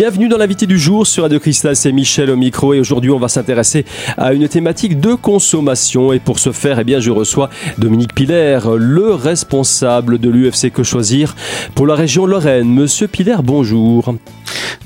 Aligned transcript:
Bienvenue 0.00 0.28
dans 0.28 0.38
l'invité 0.38 0.66
du 0.66 0.78
jour 0.78 1.06
sur 1.06 1.24
Radio 1.24 1.38
Cristal, 1.38 1.76
c'est 1.76 1.92
Michel 1.92 2.30
au 2.30 2.36
micro 2.36 2.72
et 2.72 2.80
aujourd'hui 2.80 3.10
on 3.10 3.18
va 3.18 3.28
s'intéresser 3.28 3.84
à 4.16 4.32
une 4.32 4.48
thématique 4.48 4.98
de 4.98 5.12
consommation 5.12 6.14
et 6.14 6.20
pour 6.20 6.38
ce 6.38 6.52
faire, 6.52 6.78
eh 6.78 6.84
bien, 6.84 7.00
je 7.00 7.10
reçois 7.10 7.50
Dominique 7.76 8.14
Piller, 8.14 8.60
le 8.78 9.12
responsable 9.12 10.16
de 10.16 10.30
l'UFC 10.30 10.72
Que 10.72 10.82
Choisir 10.82 11.36
pour 11.74 11.86
la 11.86 11.96
région 11.96 12.24
Lorraine. 12.24 12.72
Monsieur 12.72 13.08
Piller, 13.08 13.36
bonjour. 13.44 14.14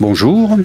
Bonjour. 0.00 0.58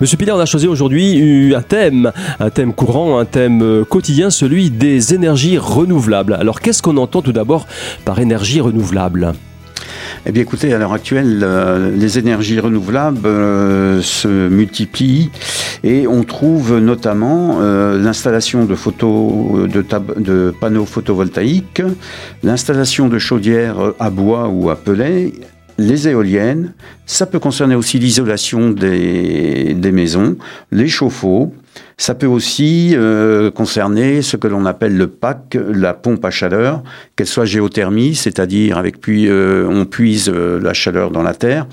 Monsieur 0.00 0.16
Piller, 0.16 0.32
on 0.32 0.40
a 0.40 0.46
choisi 0.46 0.66
aujourd'hui 0.66 1.54
un 1.54 1.62
thème, 1.62 2.10
un 2.40 2.50
thème 2.50 2.74
courant, 2.74 3.20
un 3.20 3.26
thème 3.26 3.62
euh, 3.62 3.84
quotidien, 3.84 4.30
celui 4.30 4.70
des 4.70 5.14
énergies 5.14 5.56
renouvelables. 5.56 6.34
Alors 6.34 6.60
qu'est-ce 6.60 6.82
qu'on 6.82 6.96
entend 6.96 7.22
tout 7.22 7.32
d'abord 7.32 7.68
par 8.04 8.18
énergie 8.18 8.60
renouvelable? 8.60 9.34
Eh 10.24 10.32
bien, 10.32 10.42
écoutez, 10.42 10.72
à 10.72 10.78
l'heure 10.78 10.92
actuelle, 10.92 11.40
euh, 11.42 11.90
les 11.96 12.18
énergies 12.18 12.60
renouvelables 12.60 13.26
euh, 13.26 14.00
se 14.02 14.28
multiplient 14.28 15.30
et 15.82 16.06
on 16.06 16.22
trouve 16.22 16.78
notamment 16.78 17.58
l'installation 17.60 18.64
de, 18.64 18.74
photos, 18.76 19.68
de, 19.68 19.84
de, 20.18 20.54
panneaux 20.60 20.86
photovoltaïques, 20.86 21.82
l'installation 22.44 23.08
de 23.08 23.18
chaudières 23.18 23.92
à 23.98 24.10
bois 24.10 24.48
ou 24.48 24.70
à 24.70 24.76
pellet, 24.76 25.32
les 25.78 26.08
éoliennes, 26.08 26.72
ça 27.06 27.26
peut 27.26 27.38
concerner 27.38 27.74
aussi 27.74 27.98
l'isolation 27.98 28.70
des, 28.70 29.74
maisons, 29.92 30.36
les 30.70 30.88
chauffe-eau, 30.88 31.54
ça 31.96 32.14
peut 32.14 32.26
aussi 32.26 32.92
euh, 32.94 33.50
concerner 33.50 34.22
ce 34.22 34.36
que 34.36 34.48
l'on 34.48 34.66
appelle 34.66 34.96
le 34.96 35.06
PAC, 35.06 35.56
la 35.72 35.94
pompe 35.94 36.24
à 36.24 36.30
chaleur, 36.30 36.82
qu'elle 37.16 37.26
soit 37.26 37.44
géothermie, 37.44 38.14
c'est-à-dire 38.14 38.78
avec 38.78 39.00
puis 39.00 39.28
euh, 39.28 39.66
on 39.68 39.84
puise 39.84 40.28
euh, 40.28 40.60
la 40.60 40.72
chaleur 40.72 41.10
dans 41.10 41.22
la 41.22 41.34
terre, 41.34 41.66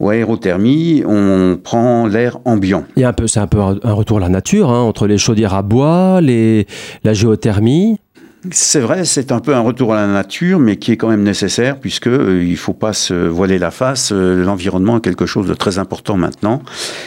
ou 0.00 0.10
aérothermie, 0.10 1.02
on 1.06 1.58
prend 1.62 2.06
l'air 2.06 2.38
ambiant. 2.44 2.84
Il 2.96 3.02
y 3.02 3.04
a 3.04 3.08
un 3.08 3.12
peu, 3.12 3.26
c'est 3.26 3.40
un 3.40 3.46
peu 3.46 3.60
un, 3.60 3.92
retour 3.92 4.18
à 4.18 4.20
la 4.20 4.28
nature 4.28 4.70
hein, 4.70 4.80
entre 4.80 5.06
les 5.06 5.18
chaudières 5.18 5.54
à 5.54 5.62
bois, 5.62 6.20
les, 6.20 6.66
la 7.04 7.12
géothermie. 7.12 7.98
C'est 8.52 8.80
vrai, 8.80 9.04
c'est 9.04 9.32
un 9.32 9.40
peu 9.40 9.54
un 9.54 9.60
retour 9.60 9.94
à 9.94 9.96
la 9.96 10.06
nature, 10.06 10.58
mais 10.58 10.76
qui 10.76 10.92
est 10.92 10.96
quand 10.96 11.08
même 11.08 11.22
nécessaire 11.22 11.80
puisque 11.80 12.06
euh, 12.06 12.44
il 12.44 12.56
faut 12.56 12.74
pas 12.74 12.92
se 12.92 13.14
voiler 13.14 13.58
la 13.58 13.70
face. 13.70 14.12
Euh, 14.12 14.44
l'environnement 14.44 14.98
est 14.98 15.00
quelque 15.00 15.26
chose 15.26 15.46
de 15.46 15.54
très 15.54 15.78
important 15.78 16.16
maintenant, 16.16 16.62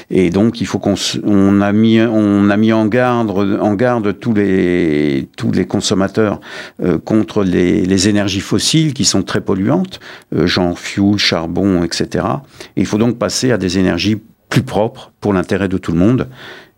et 0.10 0.30
donc 0.30 0.62
il 0.62 0.66
faut 0.66 0.80
qu'on 0.80 0.95
on 1.23 1.62
a 1.62 1.72
mis 1.72 2.02
on 2.02 2.50
a 2.50 2.58
mis 2.58 2.73
en 2.73 2.88
garde 2.88 3.30
en 3.30 3.73
garde 3.76 4.20
tous 4.20 4.34
les 4.34 5.30
tous 5.38 5.52
les 5.52 5.66
consommateurs 5.66 6.40
euh, 6.82 6.98
contre 6.98 7.44
les, 7.44 8.08
énergies 8.10 8.40
fossiles 8.40 8.94
qui 8.94 9.04
sont 9.04 9.23
très 9.23 9.42
polluantes, 9.42 10.00
genre 10.32 10.80
fuel, 10.80 11.17
charbon, 11.17 11.84
etc. 11.84 12.26
Et 12.76 12.82
il 12.82 12.86
faut 12.86 12.98
donc 12.98 13.17
passer 13.17 13.52
à 13.52 13.58
des 13.58 13.78
énergies 13.78 14.17
plus 14.50 14.64
propres 14.64 15.12
pour 15.22 15.34
l'intérêt 15.34 15.67
de 15.67 15.78
tout 15.78 15.92
le 15.92 16.00
monde. 16.00 16.28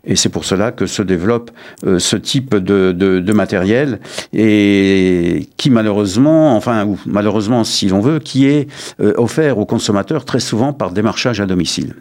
Et 0.04 0.16
c'est 0.16 0.28
pour 0.28 0.44
cela 0.44 0.72
que 0.72 0.86
se 0.86 1.02
développe 1.02 1.50
euh, 1.86 1.98
ce 1.98 2.16
type 2.16 2.56
de, 2.56 2.92
de, 2.92 3.20
de, 3.20 3.32
matériel 3.32 4.00
et 4.32 5.48
qui 5.56 5.70
malheureusement, 5.70 6.56
enfin 6.56 6.84
ou 6.84 6.98
malheureusement 7.06 7.64
si 7.64 7.88
l'on 7.88 8.00
veut, 8.00 8.18
qui 8.18 8.46
est 8.46 8.68
euh, 9.00 9.14
offert 9.16 9.58
aux 9.58 9.66
consommateurs 9.66 10.24
très 10.24 10.40
souvent 10.40 10.72
par 10.72 10.90
démarchage 10.90 11.40
à 11.40 11.46
domicile. 11.46 11.94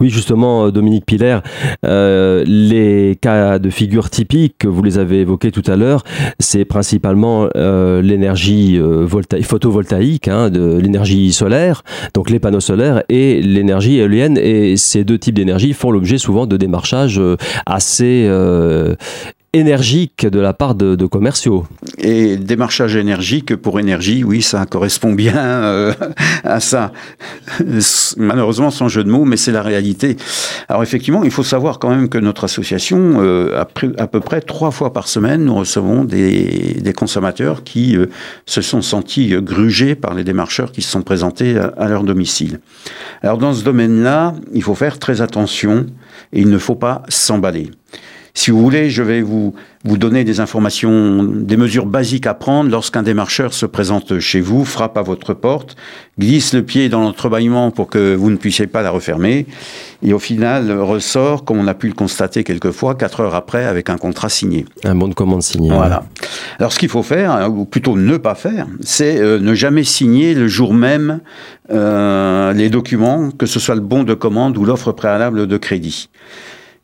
Oui, 0.00 0.10
justement, 0.10 0.66
euh, 0.66 0.70
Dominique 0.70 1.06
Piller, 1.06 1.38
euh, 1.84 2.44
les 2.46 3.16
cas 3.20 3.58
de 3.58 3.70
figure 3.70 4.10
typiques, 4.10 4.64
vous 4.64 4.82
les 4.82 4.98
avez 4.98 5.20
évoqués 5.20 5.50
tout 5.50 5.62
à 5.66 5.76
l'heure, 5.76 6.02
c'est 6.38 6.64
principalement 6.64 7.48
euh, 7.56 8.02
l'énergie 8.02 8.80
photovoltaïque, 9.42 10.28
hein, 10.28 10.50
de 10.50 10.78
l'énergie 10.78 11.32
solaire, 11.32 11.82
donc 12.14 12.30
les 12.30 12.38
panneaux 12.38 12.60
solaires, 12.60 13.02
et 13.08 13.42
l'énergie 13.42 13.98
éolienne. 13.98 14.38
Et 14.38 14.76
ces 14.76 15.04
deux 15.04 15.18
types 15.18 15.34
d'énergie 15.34 15.72
font 15.72 15.90
l'objet 15.90 16.18
souvent 16.18 16.46
de 16.46 16.56
démarchages 16.56 17.20
assez 17.66 18.28
énergique 19.58 20.26
de 20.26 20.38
la 20.40 20.52
part 20.52 20.74
de, 20.74 21.06
commerciaux. 21.06 21.66
Et 21.98 22.36
démarchage 22.36 22.96
énergique 22.96 23.56
pour 23.56 23.80
énergie, 23.80 24.24
oui, 24.24 24.42
ça 24.42 24.66
correspond 24.66 25.12
bien 25.12 25.36
euh, 25.36 25.94
à 26.44 26.60
ça. 26.60 26.92
Malheureusement, 28.16 28.70
sans 28.70 28.88
jeu 28.88 29.04
de 29.04 29.10
mots, 29.10 29.24
mais 29.24 29.36
c'est 29.36 29.52
la 29.52 29.62
réalité. 29.62 30.16
Alors 30.68 30.82
effectivement, 30.82 31.24
il 31.24 31.30
faut 31.30 31.42
savoir 31.42 31.78
quand 31.78 31.90
même 31.90 32.08
que 32.08 32.18
notre 32.18 32.44
association, 32.44 33.20
euh, 33.20 33.58
à, 33.58 34.06
peu 34.06 34.20
près 34.20 34.40
trois 34.40 34.70
fois 34.70 34.92
par 34.92 35.08
semaine, 35.08 35.44
nous 35.44 35.54
recevons 35.54 36.04
des, 36.04 36.92
consommateurs 36.96 37.62
qui 37.62 37.96
euh, 37.96 38.06
se 38.46 38.62
sont 38.62 38.80
sentis 38.80 39.34
grugés 39.42 39.94
par 39.94 40.14
les 40.14 40.24
démarcheurs 40.24 40.72
qui 40.72 40.82
se 40.82 40.90
sont 40.90 41.02
présentés 41.02 41.58
à, 41.58 41.66
à 41.76 41.88
leur 41.88 42.04
domicile. 42.04 42.60
Alors 43.22 43.38
dans 43.38 43.52
ce 43.52 43.64
domaine-là, 43.64 44.34
il 44.54 44.62
faut 44.62 44.74
faire 44.74 44.98
très 44.98 45.20
attention 45.20 45.86
et 46.32 46.40
il 46.40 46.48
ne 46.48 46.58
faut 46.58 46.74
pas 46.74 47.02
s'emballer. 47.08 47.70
Si 48.36 48.50
vous 48.50 48.60
voulez, 48.60 48.90
je 48.90 49.02
vais 49.02 49.22
vous, 49.22 49.54
vous 49.86 49.96
donner 49.96 50.22
des 50.22 50.40
informations, 50.40 51.24
des 51.24 51.56
mesures 51.56 51.86
basiques 51.86 52.26
à 52.26 52.34
prendre 52.34 52.70
lorsqu'un 52.70 53.02
démarcheur 53.02 53.54
se 53.54 53.64
présente 53.64 54.18
chez 54.18 54.42
vous, 54.42 54.66
frappe 54.66 54.98
à 54.98 55.02
votre 55.02 55.32
porte, 55.32 55.74
glisse 56.18 56.52
le 56.52 56.62
pied 56.62 56.90
dans 56.90 57.00
l'entrebâillement 57.00 57.70
pour 57.70 57.88
que 57.88 58.14
vous 58.14 58.30
ne 58.30 58.36
puissiez 58.36 58.66
pas 58.66 58.82
la 58.82 58.90
refermer, 58.90 59.46
et 60.02 60.12
au 60.12 60.18
final 60.18 60.70
ressort, 60.70 61.46
comme 61.46 61.58
on 61.58 61.66
a 61.66 61.72
pu 61.72 61.88
le 61.88 61.94
constater 61.94 62.44
quelquefois, 62.44 62.94
quatre 62.94 63.20
heures 63.20 63.34
après, 63.34 63.64
avec 63.64 63.88
un 63.88 63.96
contrat 63.96 64.28
signé. 64.28 64.66
Un 64.84 64.94
bon 64.94 65.08
de 65.08 65.14
commande 65.14 65.42
signé. 65.42 65.70
Voilà. 65.70 66.04
Alors 66.58 66.74
ce 66.74 66.78
qu'il 66.78 66.90
faut 66.90 67.02
faire, 67.02 67.32
hein, 67.32 67.48
ou 67.48 67.64
plutôt 67.64 67.96
ne 67.96 68.18
pas 68.18 68.34
faire, 68.34 68.66
c'est 68.82 69.18
euh, 69.18 69.38
ne 69.38 69.54
jamais 69.54 69.82
signer 69.82 70.34
le 70.34 70.46
jour 70.46 70.74
même 70.74 71.20
euh, 71.72 72.52
les 72.52 72.68
documents, 72.68 73.30
que 73.30 73.46
ce 73.46 73.58
soit 73.58 73.76
le 73.76 73.80
bon 73.80 74.02
de 74.02 74.12
commande 74.12 74.58
ou 74.58 74.66
l'offre 74.66 74.92
préalable 74.92 75.46
de 75.46 75.56
crédit. 75.56 76.10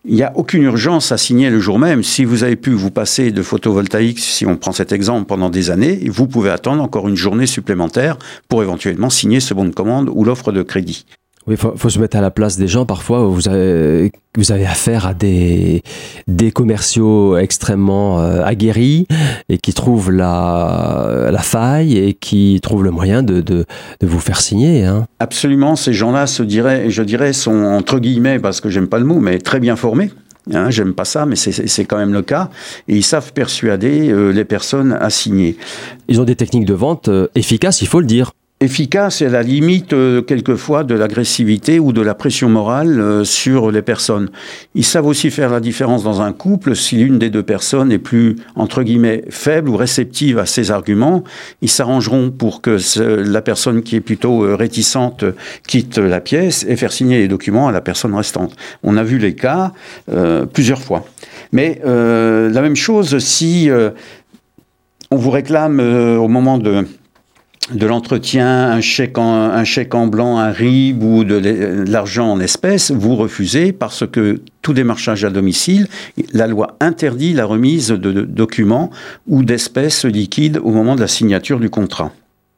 Il 0.05 0.17
n'y 0.17 0.25
a 0.25 0.33
aucune 0.37 0.65
urgence 0.65 1.13
à 1.13 1.17
signer 1.17 1.49
le 1.49 1.61
jour 1.61 1.79
même. 1.79 2.03
Si 2.03 2.25
vous 2.25 2.43
avez 2.43 2.57
pu 2.57 2.73
vous 2.73 2.91
passer 2.91 3.31
de 3.31 3.41
photovoltaïque, 3.41 4.19
si 4.19 4.45
on 4.45 4.57
prend 4.57 4.73
cet 4.73 4.91
exemple 4.91 5.27
pendant 5.27 5.49
des 5.49 5.71
années, 5.71 6.09
vous 6.09 6.27
pouvez 6.27 6.51
attendre 6.51 6.83
encore 6.83 7.09
une 7.09 7.15
journée 7.15 7.47
supplémentaire 7.47 8.19
pour 8.49 8.65
éventuellement 8.65 9.11
signer 9.11 9.39
ce 9.39 9.55
bon 9.55 9.65
de 9.65 9.71
commande 9.71 10.11
ou 10.13 10.25
l'offre 10.25 10.51
de 10.51 10.63
crédit. 10.63 11.07
Oui, 11.47 11.55
il 11.55 11.57
faut, 11.57 11.89
se 11.89 11.99
mettre 11.99 12.17
à 12.17 12.21
la 12.21 12.31
place 12.31 12.57
des 12.57 12.69
gens. 12.69 12.87
Parfois, 12.87 13.25
vous 13.27 13.49
avez, 13.49 14.13
vous 14.37 14.53
avez 14.53 14.65
affaire 14.65 15.07
à 15.07 15.15
des, 15.15 15.83
des 16.29 16.53
commerciaux 16.53 17.37
extrêmement 17.37 18.21
euh, 18.21 18.45
aguerris 18.45 19.07
et 19.49 19.59
qui 19.59 19.75
trouvent 19.75 20.13
la, 20.13 21.31
la 21.33 21.43
faille 21.43 21.99
et 21.99 22.15
qui 22.15 22.61
trouvent 22.63 22.85
le 22.85 22.93
moyen 22.93 23.25
de, 23.25 23.41
de, 23.41 23.65
de 24.01 24.07
vous 24.07 24.21
faire 24.21 24.41
signer. 24.41 24.85
Hein. 24.85 25.07
Absolument, 25.19 25.75
ces 25.75 25.93
gens-là, 25.93 26.29
se 26.29 26.45
dirait, 26.45 26.91
je 26.91 27.03
dirais, 27.03 27.33
sont 27.33 27.65
entre 27.65 27.99
guillemets, 27.99 28.39
parce 28.39 28.61
que 28.61 28.71
j'aime 28.71 28.87
pas 28.87 29.01
le 29.01 29.05
mot, 29.05 29.19
mais 29.19 29.39
très 29.39 29.59
bien 29.59 29.75
formés. 29.75 30.11
Hein, 30.53 30.71
J'aime 30.71 30.93
pas 30.93 31.05
ça, 31.05 31.25
mais 31.25 31.37
c'est 31.37 31.85
quand 31.85 31.99
même 31.99 32.13
le 32.13 32.23
cas. 32.23 32.51
Et 32.89 32.97
ils 32.97 33.05
savent 33.05 33.33
persuader 33.33 34.11
euh, 34.11 34.31
les 34.31 34.45
personnes 34.45 34.93
à 34.93 35.09
signer. 35.09 35.57
Ils 36.09 36.21
ont 36.21 36.25
des 36.25 36.35
techniques 36.35 36.65
de 36.65 36.75
vente 36.75 37.09
euh, 37.09 37.29
efficaces, 37.35 37.81
il 37.81 37.87
faut 37.87 38.01
le 38.01 38.07
dire 38.07 38.33
efficace 38.63 39.23
et 39.23 39.27
à 39.27 39.29
la 39.29 39.43
limite 39.43 39.93
euh, 39.93 40.23
quelquefois 40.23 40.85
de 40.85 40.95
l'agressivité 40.95 41.79
ou 41.79 41.93
de 41.93 42.01
la 42.01 42.15
pression 42.15 42.49
morale 42.49 43.01
euh, 43.01 43.25
sur 43.25 43.71
les 43.71 43.83
personnes. 43.83 44.31
Ils 44.75 44.85
savent 44.85 45.07
aussi 45.07 45.31
faire 45.31 45.51
la 45.51 45.61
différence 45.61 46.05
dans 46.05 46.23
un 46.23 46.33
couple 46.33 46.77
si 46.77 46.97
l'une 46.97 47.19
des 47.19 47.29
deux 47.29 47.43
personnes 47.43 47.91
est 47.91 47.99
plus 47.99 48.37
entre 48.55 48.83
guillemets 48.83 49.25
faible 49.31 49.69
ou 49.69 49.77
réceptive 49.77 50.39
à 50.39 50.47
ces 50.47 50.71
arguments, 50.71 51.25
ils 51.61 51.69
s'arrangeront 51.69 52.31
pour 52.31 52.63
que 52.63 52.79
la 52.99 53.43
personne 53.43 53.83
qui 53.83 53.97
est 53.97 54.01
plutôt 54.01 54.45
euh, 54.45 54.55
réticente 54.55 55.25
quitte 55.67 55.99
la 55.99 56.21
pièce 56.21 56.65
et 56.69 56.77
faire 56.77 56.93
signer 56.93 57.19
les 57.19 57.29
documents 57.29 57.69
à 57.69 57.73
la 57.73 57.81
personne 57.81 58.15
restante. 58.15 58.55
On 58.83 58.97
a 58.97 59.03
vu 59.03 59.19
les 59.19 59.35
cas 59.35 59.73
plusieurs 60.53 60.83
fois. 60.83 61.05
Mais 61.53 61.81
la 61.85 62.61
même 62.63 62.77
chose 62.77 63.19
si 63.19 63.71
on 65.11 65.17
vous 65.17 65.31
réclame 65.31 65.81
au 65.81 66.29
moment 66.29 66.59
de 66.59 66.85
de 67.71 67.87
l'entretien, 67.87 68.71
un 68.71 68.81
chèque, 68.81 69.19
en, 69.19 69.51
un 69.51 69.65
chèque 69.65 69.95
en 69.95 70.07
blanc, 70.07 70.39
un 70.39 70.51
RIB 70.51 71.03
ou 71.03 71.25
de 71.25 71.85
l'argent 71.89 72.33
en 72.33 72.41
espèces, 72.41 72.91
vous 72.91 73.15
refusez 73.15 73.73
parce 73.73 74.07
que 74.07 74.41
tout 74.63 74.73
démarchage 74.73 75.25
à 75.25 75.31
domicile, 75.31 75.89
la 76.33 76.47
loi 76.47 76.77
interdit 76.81 77.33
la 77.33 77.45
remise 77.45 77.89
de 77.89 78.23
documents 78.23 78.91
ou 79.29 79.45
d'espèces 79.45 80.05
liquides 80.05 80.59
au 80.63 80.71
moment 80.71 80.97
de 80.97 81.01
la 81.01 81.09
signature 81.09 81.61
du 81.61 81.71
contrat. 81.71 82.13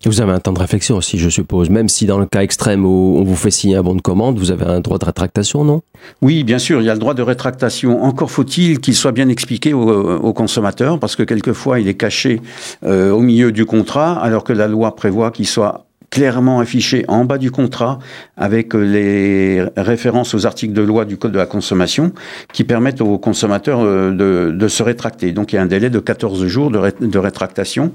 Vous 0.06 0.20
avez 0.20 0.32
un 0.32 0.38
temps 0.38 0.52
de 0.52 0.58
réflexion 0.58 0.96
aussi, 0.96 1.18
je 1.18 1.28
suppose. 1.28 1.70
Même 1.70 1.88
si 1.88 2.06
dans 2.06 2.18
le 2.18 2.26
cas 2.26 2.42
extrême 2.42 2.84
où 2.84 3.16
on 3.18 3.24
vous 3.24 3.36
fait 3.36 3.50
signer 3.50 3.76
un 3.76 3.82
bon 3.82 3.94
de 3.94 4.02
commande, 4.02 4.38
vous 4.38 4.50
avez 4.50 4.64
un 4.64 4.80
droit 4.80 4.98
de 4.98 5.04
rétractation, 5.04 5.64
non? 5.64 5.82
Oui, 6.20 6.44
bien 6.44 6.58
sûr, 6.58 6.80
il 6.80 6.84
y 6.84 6.90
a 6.90 6.94
le 6.94 6.98
droit 6.98 7.14
de 7.14 7.22
rétractation. 7.22 8.02
Encore 8.02 8.30
faut-il 8.30 8.80
qu'il 8.80 8.94
soit 8.94 9.12
bien 9.12 9.28
expliqué 9.28 9.72
aux, 9.72 10.32
consommateurs, 10.32 10.98
parce 10.98 11.16
que 11.16 11.22
quelquefois 11.22 11.80
il 11.80 11.88
est 11.88 11.94
caché 11.94 12.40
euh, 12.84 13.10
au 13.10 13.20
milieu 13.20 13.52
du 13.52 13.64
contrat, 13.64 14.20
alors 14.20 14.44
que 14.44 14.52
la 14.52 14.68
loi 14.68 14.94
prévoit 14.96 15.30
qu'il 15.30 15.46
soit 15.46 15.86
clairement 16.10 16.60
affiché 16.60 17.04
en 17.08 17.24
bas 17.24 17.38
du 17.38 17.50
contrat 17.50 17.98
avec 18.36 18.74
les 18.74 19.64
références 19.76 20.32
aux 20.34 20.46
articles 20.46 20.72
de 20.72 20.82
loi 20.82 21.04
du 21.04 21.16
Code 21.16 21.32
de 21.32 21.38
la 21.38 21.46
consommation 21.46 22.12
qui 22.52 22.62
permettent 22.62 23.00
aux 23.00 23.18
consommateurs 23.18 23.80
euh, 23.82 24.52
de, 24.52 24.68
se 24.68 24.82
rétracter. 24.82 25.32
Donc 25.32 25.52
il 25.52 25.56
y 25.56 25.58
a 25.58 25.62
un 25.62 25.66
délai 25.66 25.90
de 25.90 25.98
14 25.98 26.46
jours 26.46 26.70
de 26.70 27.18
rétractation. 27.18 27.92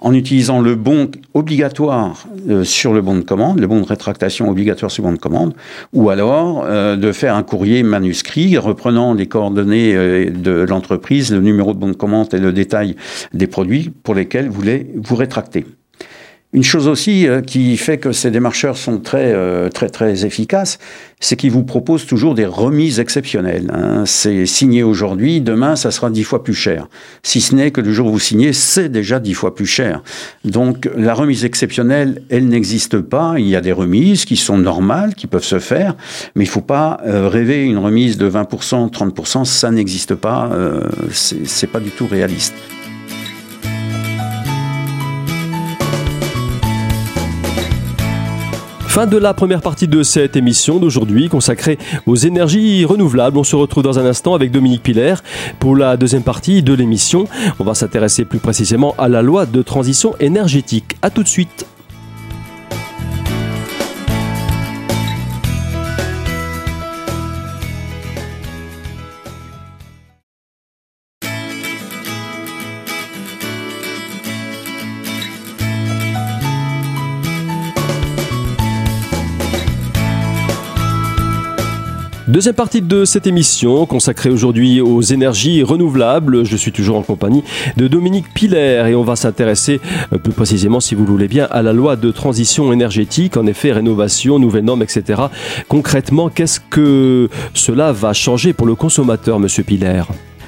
En 0.00 0.12
utilisant 0.14 0.60
le 0.60 0.74
bon 0.74 1.10
obligatoire 1.34 2.26
euh, 2.48 2.64
sur 2.64 2.92
le 2.92 3.00
bon 3.00 3.16
de 3.16 3.22
commande, 3.22 3.58
le 3.58 3.66
bon 3.66 3.80
de 3.80 3.86
rétractation 3.86 4.48
obligatoire 4.48 4.90
sur 4.90 5.02
le 5.02 5.08
bon 5.08 5.14
de 5.14 5.20
commande, 5.20 5.54
ou 5.92 6.10
alors 6.10 6.64
euh, 6.64 6.96
de 6.96 7.12
faire 7.12 7.34
un 7.34 7.42
courrier 7.42 7.82
manuscrit 7.82 8.56
reprenant 8.58 9.14
les 9.14 9.26
coordonnées 9.26 9.94
euh, 9.94 10.30
de 10.30 10.66
l'entreprise, 10.68 11.32
le 11.32 11.40
numéro 11.40 11.72
de 11.72 11.78
bon 11.78 11.88
de 11.88 11.92
commande 11.92 12.32
et 12.34 12.38
le 12.38 12.52
détail 12.52 12.96
des 13.32 13.46
produits 13.46 13.90
pour 14.02 14.14
lesquels 14.14 14.48
vous 14.48 14.54
voulez 14.54 14.90
vous 14.96 15.16
rétracter. 15.16 15.64
Une 16.54 16.64
chose 16.64 16.88
aussi 16.88 17.28
euh, 17.28 17.42
qui 17.42 17.76
fait 17.76 17.98
que 17.98 18.12
ces 18.12 18.30
démarcheurs 18.30 18.78
sont 18.78 19.00
très, 19.00 19.34
euh, 19.34 19.68
très, 19.68 19.90
très 19.90 20.24
efficaces, 20.24 20.78
c'est 21.20 21.36
qu'ils 21.36 21.50
vous 21.50 21.62
proposent 21.62 22.06
toujours 22.06 22.34
des 22.34 22.46
remises 22.46 23.00
exceptionnelles. 23.00 23.70
Hein. 23.70 24.04
C'est 24.06 24.46
signé 24.46 24.82
aujourd'hui, 24.82 25.42
demain, 25.42 25.76
ça 25.76 25.90
sera 25.90 26.08
dix 26.08 26.24
fois 26.24 26.42
plus 26.42 26.54
cher. 26.54 26.88
Si 27.22 27.42
ce 27.42 27.54
n'est 27.54 27.70
que 27.70 27.82
le 27.82 27.92
jour 27.92 28.06
où 28.08 28.12
vous 28.12 28.18
signez, 28.18 28.54
c'est 28.54 28.88
déjà 28.88 29.20
dix 29.20 29.34
fois 29.34 29.54
plus 29.54 29.66
cher. 29.66 30.02
Donc, 30.46 30.88
la 30.96 31.12
remise 31.12 31.44
exceptionnelle, 31.44 32.22
elle 32.30 32.48
n'existe 32.48 32.98
pas. 32.98 33.34
Il 33.36 33.46
y 33.46 33.54
a 33.54 33.60
des 33.60 33.72
remises 33.72 34.24
qui 34.24 34.36
sont 34.36 34.56
normales, 34.56 35.14
qui 35.14 35.26
peuvent 35.26 35.44
se 35.44 35.58
faire, 35.58 35.96
mais 36.34 36.44
il 36.44 36.48
ne 36.48 36.52
faut 36.52 36.62
pas 36.62 36.98
euh, 37.04 37.28
rêver 37.28 37.62
une 37.62 37.78
remise 37.78 38.16
de 38.16 38.30
20%, 38.30 38.90
30%, 38.90 39.44
ça 39.44 39.70
n'existe 39.70 40.14
pas. 40.14 40.50
c'est 41.12 41.66
pas 41.66 41.80
du 41.80 41.90
tout 41.90 42.06
réaliste. 42.06 42.54
Fin 48.98 49.06
de 49.06 49.16
la 49.16 49.32
première 49.32 49.60
partie 49.60 49.86
de 49.86 50.02
cette 50.02 50.34
émission 50.34 50.80
d'aujourd'hui 50.80 51.28
consacrée 51.28 51.78
aux 52.04 52.16
énergies 52.16 52.84
renouvelables. 52.84 53.38
On 53.38 53.44
se 53.44 53.54
retrouve 53.54 53.84
dans 53.84 54.00
un 54.00 54.04
instant 54.04 54.34
avec 54.34 54.50
Dominique 54.50 54.82
Piller 54.82 55.14
pour 55.60 55.76
la 55.76 55.96
deuxième 55.96 56.24
partie 56.24 56.64
de 56.64 56.74
l'émission. 56.74 57.28
On 57.60 57.64
va 57.64 57.74
s'intéresser 57.74 58.24
plus 58.24 58.40
précisément 58.40 58.96
à 58.98 59.06
la 59.06 59.22
loi 59.22 59.46
de 59.46 59.62
transition 59.62 60.16
énergétique. 60.18 60.96
A 61.00 61.10
tout 61.10 61.22
de 61.22 61.28
suite. 61.28 61.64
Deuxième 82.28 82.54
partie 82.54 82.82
de 82.82 83.06
cette 83.06 83.26
émission 83.26 83.86
consacrée 83.86 84.28
aujourd'hui 84.28 84.82
aux 84.82 85.00
énergies 85.00 85.62
renouvelables. 85.62 86.44
Je 86.44 86.58
suis 86.58 86.72
toujours 86.72 86.98
en 86.98 87.02
compagnie 87.02 87.42
de 87.78 87.88
Dominique 87.88 88.26
Piller 88.34 88.84
et 88.86 88.94
on 88.94 89.02
va 89.02 89.16
s'intéresser 89.16 89.80
euh, 90.12 90.18
plus 90.18 90.34
précisément, 90.34 90.78
si 90.78 90.94
vous 90.94 91.06
le 91.06 91.10
voulez 91.10 91.26
bien, 91.26 91.48
à 91.50 91.62
la 91.62 91.72
loi 91.72 91.96
de 91.96 92.10
transition 92.10 92.70
énergétique. 92.70 93.38
En 93.38 93.46
effet, 93.46 93.72
rénovation, 93.72 94.38
nouvelles 94.38 94.66
normes, 94.66 94.82
etc. 94.82 95.22
Concrètement, 95.68 96.28
qu'est-ce 96.28 96.60
que 96.60 97.30
cela 97.54 97.92
va 97.92 98.12
changer 98.12 98.52
pour 98.52 98.66
le 98.66 98.74
consommateur, 98.74 99.40
Monsieur 99.40 99.62
Piller 99.62 100.02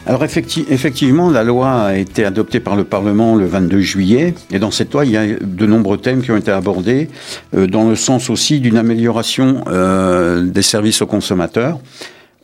alors 0.07 0.25
effectivement, 0.25 1.31
la 1.31 1.45
loi 1.45 1.71
a 1.83 1.97
été 1.97 2.25
adoptée 2.25 2.61
par 2.61 2.75
le 2.75 2.85
Parlement 2.85 3.37
le 3.37 3.47
22 3.47 3.81
juillet, 3.81 4.35
et 4.51 4.59
dans 4.59 4.71
cette 4.71 4.93
loi, 4.93 5.05
il 5.05 5.11
y 5.11 5.17
a 5.17 5.27
de 5.27 5.67
nombreux 5.67 5.99
thèmes 5.99 6.23
qui 6.23 6.31
ont 6.31 6.37
été 6.37 6.51
abordés, 6.51 7.09
euh, 7.55 7.67
dans 7.67 7.89
le 7.89 7.97
sens 7.97 8.31
aussi 8.31 8.61
d'une 8.61 8.77
amélioration 8.77 9.63
euh, 9.69 10.43
des 10.43 10.63
services 10.63 11.03
aux 11.03 11.07
consommateurs. 11.07 11.79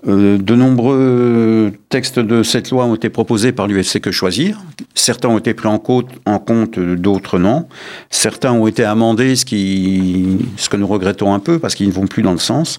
Euh, 0.06 0.36
de 0.38 0.54
nombreux 0.54 1.72
textes 1.88 2.18
de 2.18 2.42
cette 2.42 2.70
loi 2.70 2.84
ont 2.84 2.94
été 2.94 3.08
proposés 3.08 3.52
par 3.52 3.66
l'UFC 3.66 4.00
Que 4.00 4.12
Choisir. 4.12 4.62
Certains 4.94 5.28
ont 5.28 5.38
été 5.38 5.54
pris 5.54 5.68
en 5.68 5.78
compte, 5.78 6.10
en 6.26 6.38
compte 6.38 6.78
d'autres 6.78 7.38
non. 7.38 7.66
Certains 8.10 8.52
ont 8.52 8.66
été 8.66 8.84
amendés, 8.84 9.34
ce, 9.34 9.44
qui, 9.46 10.38
ce 10.58 10.68
que 10.68 10.76
nous 10.76 10.86
regrettons 10.86 11.32
un 11.32 11.40
peu 11.40 11.58
parce 11.58 11.74
qu'ils 11.74 11.88
ne 11.88 11.92
vont 11.92 12.06
plus 12.06 12.22
dans 12.22 12.32
le 12.32 12.38
sens. 12.38 12.78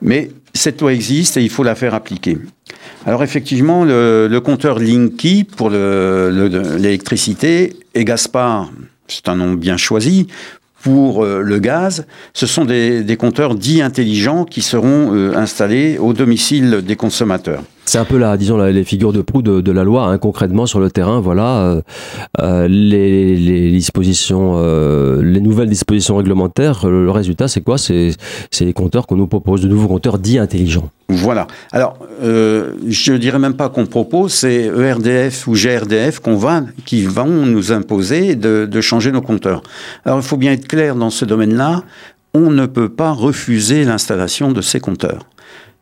Mais 0.00 0.30
cette 0.54 0.80
loi 0.80 0.92
existe 0.92 1.36
et 1.36 1.42
il 1.42 1.50
faut 1.50 1.62
la 1.62 1.74
faire 1.74 1.94
appliquer. 1.94 2.38
Alors 3.06 3.22
effectivement, 3.22 3.84
le, 3.84 4.38
compteur 4.38 4.78
Linky 4.78 5.44
pour 5.44 5.70
l'électricité 5.70 7.76
et 7.94 8.04
Gaspard, 8.04 8.70
c'est 9.06 9.28
un 9.28 9.36
nom 9.36 9.54
bien 9.54 9.76
choisi, 9.76 10.26
pour 10.82 11.24
euh, 11.24 11.40
le 11.40 11.58
gaz, 11.58 12.06
ce 12.34 12.46
sont 12.46 12.64
des, 12.64 13.16
compteurs 13.18 13.54
dits 13.54 13.82
intelligents 13.82 14.44
qui 14.44 14.62
seront 14.62 15.14
euh, 15.14 15.34
installés 15.34 15.98
au 15.98 16.12
domicile 16.12 16.82
des 16.82 16.96
consommateurs. 16.96 17.62
C'est 17.88 17.96
un 17.96 18.04
peu 18.04 18.18
la, 18.18 18.36
disons, 18.36 18.58
les 18.58 18.84
figures 18.84 19.14
de 19.14 19.22
proue 19.22 19.40
de, 19.40 19.72
la 19.72 19.82
loi, 19.82 20.04
hein, 20.04 20.18
concrètement 20.18 20.66
sur 20.66 20.78
le 20.78 20.90
terrain. 20.90 21.20
Voilà, 21.20 21.56
euh, 21.56 21.80
euh, 22.38 22.68
les, 22.68 23.70
dispositions, 23.70 24.56
euh, 24.56 25.22
les 25.22 25.40
nouvelles 25.40 25.70
dispositions 25.70 26.18
réglementaires. 26.18 26.86
Le, 26.86 27.10
résultat, 27.10 27.48
c'est 27.48 27.62
quoi? 27.62 27.78
C'est 27.78 28.14
les 28.60 28.74
compteurs 28.74 29.06
qu'on 29.06 29.16
nous 29.16 29.26
propose, 29.26 29.62
de 29.62 29.68
nouveaux 29.68 29.88
compteurs 29.88 30.18
dits 30.18 30.38
intelligents. 30.38 30.90
Voilà. 31.08 31.46
Alors, 31.72 31.96
je 32.20 33.10
ne 33.10 33.16
dirais 33.16 33.38
même 33.38 33.54
pas 33.54 33.70
qu'on 33.70 33.86
propose, 33.86 34.34
c'est 34.34 34.66
ERDF 34.66 35.48
ou 35.48 35.54
GRDF 35.54 36.20
qui 36.84 37.06
vont 37.06 37.46
nous 37.46 37.72
imposer 37.72 38.36
de, 38.36 38.68
de 38.70 38.80
changer 38.82 39.12
nos 39.12 39.22
compteurs. 39.22 39.62
Alors, 40.04 40.18
il 40.18 40.24
faut 40.24 40.36
bien 40.36 40.52
être 40.52 40.68
clair 40.68 40.94
dans 40.94 41.08
ce 41.08 41.24
domaine-là. 41.24 41.84
On 42.34 42.50
ne 42.50 42.66
peut 42.66 42.90
pas 42.90 43.12
refuser 43.12 43.84
l'installation 43.86 44.52
de 44.52 44.60
ces 44.60 44.78
compteurs 44.78 45.24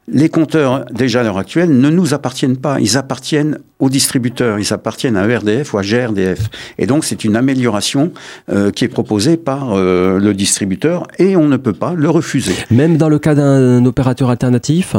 les 0.08 0.28
compteurs, 0.28 0.84
déjà 0.92 1.20
à 1.20 1.22
l'heure 1.24 1.38
actuelle, 1.38 1.70
ne 1.70 1.90
nous 1.90 2.14
appartiennent 2.14 2.56
pas. 2.56 2.80
Ils 2.80 2.96
appartiennent 2.96 3.58
aux 3.78 3.90
distributeurs, 3.90 4.58
ils 4.58 4.72
appartiennent 4.72 5.16
à 5.16 5.26
ERDF 5.26 5.74
ou 5.74 5.78
à 5.78 5.82
GRDF. 5.82 6.48
Et 6.78 6.86
donc, 6.86 7.04
c'est 7.04 7.24
une 7.24 7.36
amélioration 7.36 8.12
euh, 8.50 8.70
qui 8.70 8.84
est 8.84 8.88
proposée 8.88 9.36
par 9.36 9.72
euh, 9.72 10.18
le 10.18 10.32
distributeur 10.34 11.06
et 11.18 11.36
on 11.36 11.48
ne 11.48 11.56
peut 11.56 11.72
pas 11.72 11.94
le 11.94 12.08
refuser. 12.08 12.54
Même 12.70 12.96
dans 12.96 13.08
le 13.08 13.18
cas 13.18 13.34
d'un 13.34 13.84
opérateur 13.84 14.30
alternatif? 14.30 14.96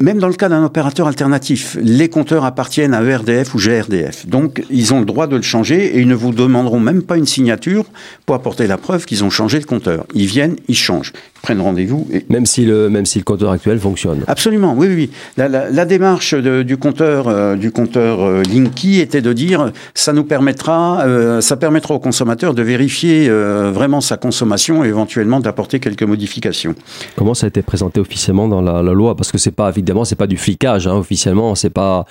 Même 0.00 0.18
dans 0.20 0.28
le 0.28 0.34
cas 0.34 0.48
d'un 0.48 0.62
opérateur 0.62 1.08
alternatif, 1.08 1.76
les 1.82 2.08
compteurs 2.08 2.44
appartiennent 2.44 2.94
à 2.94 3.02
ERDF 3.02 3.52
ou 3.56 3.58
GRDF. 3.58 4.28
Donc, 4.28 4.62
ils 4.70 4.94
ont 4.94 5.00
le 5.00 5.04
droit 5.04 5.26
de 5.26 5.34
le 5.34 5.42
changer 5.42 5.96
et 5.96 6.00
ils 6.00 6.06
ne 6.06 6.14
vous 6.14 6.32
demanderont 6.32 6.78
même 6.78 7.02
pas 7.02 7.16
une 7.16 7.26
signature 7.26 7.84
pour 8.24 8.36
apporter 8.36 8.68
la 8.68 8.76
preuve 8.76 9.06
qu'ils 9.06 9.24
ont 9.24 9.30
changé 9.30 9.58
le 9.58 9.64
compteur. 9.64 10.06
Ils 10.14 10.26
viennent, 10.26 10.54
ils 10.68 10.76
changent 10.76 11.12
prennent 11.42 11.60
rendez-vous. 11.60 12.06
Et... 12.12 12.24
Même, 12.28 12.46
si 12.46 12.64
le, 12.64 12.88
même 12.88 13.06
si 13.06 13.18
le 13.18 13.24
compteur 13.24 13.50
actuel 13.50 13.78
fonctionne. 13.78 14.22
Absolument, 14.26 14.74
oui, 14.76 14.88
oui. 14.88 15.10
La, 15.36 15.84
démarche 15.84 16.34
du 16.34 16.76
compteur, 16.76 17.28
euh, 17.28 17.56
du 17.56 17.70
compteur 17.70 18.22
euh, 18.22 18.42
Linky 18.42 19.00
était 19.00 19.22
de 19.22 19.32
dire 19.32 19.72
ça 19.94 20.12
nous 20.12 20.24
permettra, 20.24 21.02
euh, 21.02 21.40
ça 21.40 21.56
permettra 21.56 21.94
au 21.94 21.98
consommateur 21.98 22.54
de 22.54 22.62
vérifier 22.62 23.28
vraiment 23.28 24.00
sa 24.00 24.16
consommation 24.16 24.84
et 24.84 24.88
éventuellement 24.88 25.40
d'apporter 25.40 25.80
quelques 25.80 26.02
modifications. 26.02 26.74
Comment 27.16 27.34
ça 27.34 27.46
a 27.46 27.48
été 27.48 27.62
présenté 27.62 28.00
officiellement 28.00 28.48
dans 28.48 28.60
la, 28.60 28.82
loi? 28.82 29.16
Parce 29.16 29.32
que 29.32 29.38
c'est 29.38 29.50
pas 29.50 29.68
évidemment 29.70 30.04
c'est 30.04 30.16
pas 30.16 30.26
du 30.26 30.36
flicage 30.36 30.86
hein, 30.86 30.94
officiellement, 30.94 31.54
c'est 31.54 31.70
pas 31.70 32.04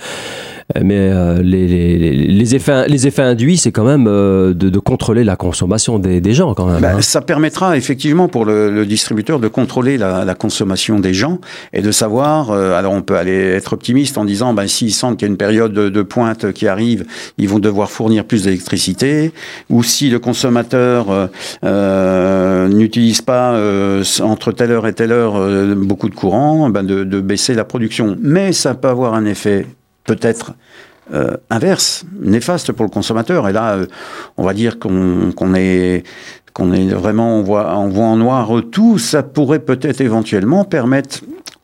mais 0.82 1.12
les, 1.44 1.68
les, 1.68 2.56
effets, 2.56 2.88
les 2.88 3.08
effets 3.08 3.22
induits, 3.22 3.58
c'est 3.58 3.72
quand 3.72 3.86
même 3.86 4.06
de, 4.06 4.80
contrôler 4.80 5.24
la 5.24 5.36
consommation 5.36 5.98
des, 5.98 6.22
des 6.22 6.34
gens 6.34 6.54
quand 6.54 6.68
même. 6.68 6.82
Ben, 6.82 6.98
hein. 6.98 7.01
Ça 7.01 7.22
permettra 7.22 7.78
effectivement 7.78 8.28
pour 8.28 8.46
le, 8.46 8.70
le 8.70 8.86
distributeur 8.86 9.17
de 9.24 9.48
contrôler 9.48 9.98
la, 9.98 10.36
consommation 10.36 11.00
des 11.00 11.14
gens 11.14 11.40
et 11.74 11.82
de 11.82 11.92
savoir, 11.92 12.52
euh, 12.52 12.74
alors 12.74 12.94
on 12.94 13.02
peut 13.02 13.18
aller 13.18 13.34
être 13.34 13.74
optimiste 13.74 14.18
en 14.18 14.26
disant, 14.26 14.54
ben, 14.54 14.68
s'ils 14.68 14.94
sentent 14.94 15.18
qu'il 15.18 15.28
y 15.28 15.30
a 15.30 15.32
une 15.32 15.38
période 15.38 15.74
de, 15.74 16.02
pointe 16.04 16.52
qui 16.52 16.68
arrive, 16.68 17.06
ils 17.38 17.50
vont 17.50 17.60
devoir 17.60 17.90
fournir 17.90 18.24
plus 18.26 18.44
d'électricité, 18.44 19.32
ou 19.70 19.84
si 19.84 20.10
le 20.10 20.20
consommateur 20.20 21.10
euh, 21.10 21.28
euh, 21.64 22.68
n'utilise 22.68 23.22
pas 23.22 23.60
entre 24.22 24.52
telle 24.52 24.72
heure 24.72 24.88
et 24.88 24.94
telle 24.94 25.12
heure 25.12 25.76
beaucoup 25.76 26.10
de 26.10 26.16
courant, 26.16 26.70
ben 26.70 26.84
de, 26.84 27.20
baisser 27.20 27.56
la 27.56 27.66
production. 27.66 28.16
Mais 28.22 28.54
ça 28.54 28.76
peut 28.76 28.88
avoir 28.88 29.16
un 29.16 29.26
effet 29.26 29.66
peut-être 30.06 30.54
inverse, 31.50 32.06
néfaste 32.20 32.72
pour 32.72 32.86
le 32.86 32.92
consommateur. 32.92 33.48
Et 33.48 33.54
là, 33.54 33.80
on 34.38 34.44
va 34.44 34.54
dire 34.54 34.80
qu'on 34.80 35.54
est 35.56 36.04
qu'on 36.54 36.74
est 36.74 36.88
vraiment, 36.88 37.38
on 37.38 37.44
voit, 37.44 37.76
en 37.76 38.18
noir 38.18 38.52
tout, 38.72 38.98
ça 38.98 39.22
pourrait 39.22 39.60
peut-être 39.60 40.02
éventuellement 40.02 40.64
permettre 40.64 41.20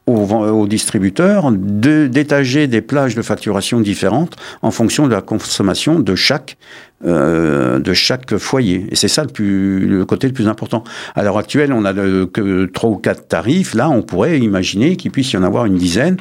aux, 0.05 0.67
distributeurs 0.67 1.51
d'étager 1.51 2.67
des 2.67 2.81
plages 2.81 3.15
de 3.15 3.21
facturation 3.21 3.79
différentes 3.79 4.35
en 4.61 4.69
fonction 4.69 5.07
de 5.07 5.13
la 5.13 5.21
consommation 5.21 5.99
de 5.99 6.15
chaque 6.15 6.57
euh, 7.05 7.79
de 7.79 7.93
chaque 7.93 8.37
foyer. 8.37 8.87
Et 8.91 8.95
c'est 8.95 9.09
ça 9.09 9.23
le, 9.23 9.29
plus, 9.29 9.87
le 9.87 10.05
côté 10.05 10.27
le 10.27 10.33
plus 10.33 10.47
important. 10.47 10.85
À 11.15 11.23
l'heure 11.23 11.37
actuelle, 11.37 11.73
on 11.73 11.83
a 11.83 11.93
que 11.93 12.65
trois 12.65 12.89
ou 12.89 12.95
quatre 12.95 13.27
tarifs. 13.27 13.73
Là, 13.73 13.89
on 13.89 14.03
pourrait 14.03 14.39
imaginer 14.39 14.95
qu'il 14.95 15.11
puisse 15.11 15.33
y 15.33 15.37
en 15.37 15.43
avoir 15.43 15.65
une 15.65 15.75
dizaine 15.75 16.15